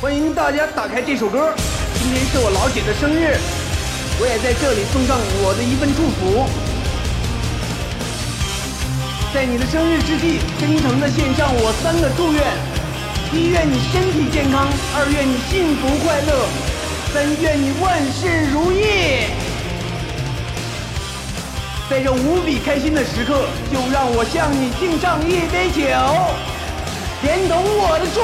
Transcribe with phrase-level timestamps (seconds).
[0.00, 1.52] 欢迎大家打开这首歌。
[1.98, 3.34] 今天是我老姐的生日，
[4.20, 6.46] 我也在这里送上我的一份祝福。
[9.34, 12.46] 在你的生日之际，真诚的献上我三个祝愿：
[13.34, 16.46] 一愿你身体健康，二愿你幸福快乐，
[17.12, 19.26] 三愿你万事如意。
[21.90, 25.82] 在这无比开心的时刻，就让我向你敬上一杯酒，
[27.26, 28.22] 连同我的祝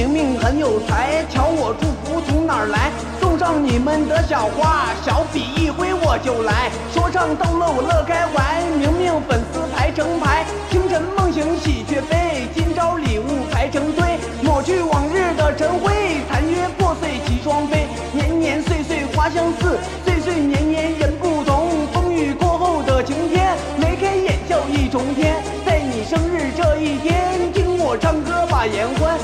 [0.00, 2.90] 明明很有才，瞧我祝福从哪儿来？
[3.20, 6.70] 送上你们的小花，小笔一挥我就来。
[6.90, 15.92] 说唱逗乐我乐开怀，明明粉丝排成排，清晨梦醒喜鹊飞，今朝礼物排成堆，抹去往日的尘灰，
[16.30, 29.18] 残约破碎齐双飞，年年岁岁花相似，岁岁年年人不同，风雨过后的晴天，眉开眼笑一重天，在你生日这一天，听我唱歌把颜欢，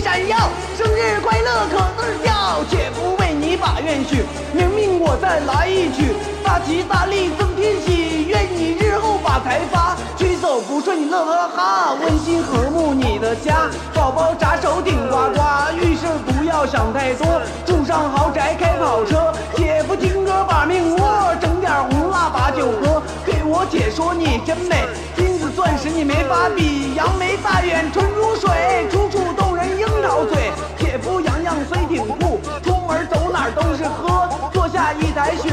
[0.00, 0.36] 闪耀，
[0.78, 15.40] 生日快乐可字调，姐夫为你把愿许，明明我再来一曲，大吉大利增添喜，愿你日后把财发，驱走不顺你乐呵哈，温馨和睦你的家，宝宝扎手顶呱呱，
[15.76, 24.76] 遇事不要想太多，住上豪宅开跑车，姐夫听歌把命窝，整点红蜡把酒喝，给我姐说你真美，
[25.14, 29.18] 金子钻石你没法比，杨梅大眼纯如水，楚楚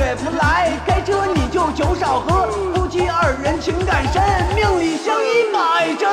[0.07, 4.23] 一台雪佛兰，开车你就酒少喝，夫妻二人情感深，
[4.55, 6.07] 命里相依百针。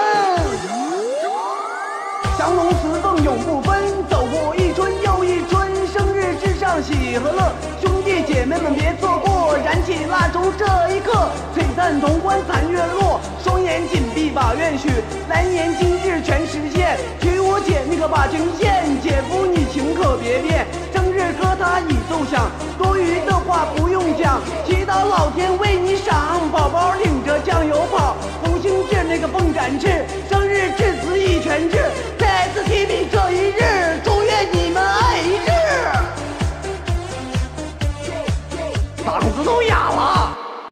[2.36, 14.90] 降龙磁凤永不分，走过一春又一春，生日至上喜和乐，兄弟姐妹们别错过，燃起蜡烛这一刻，璀璨潼关残月落，双眼紧闭把愿许，
[15.28, 20.66] 来年今日全实现，娶我姐你可把情献，姐夫你情可别变，
[22.14, 22.48] 奏响，
[22.78, 28.03] 多余的话不用讲，祈祷老天为你赏，宝宝领着酱油跑，